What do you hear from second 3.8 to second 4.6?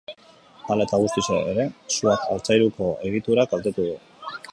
du.